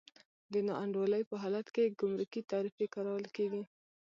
[0.51, 3.63] د نا انډولۍ په حالت کې ګمرکي تعرفې کارول کېږي.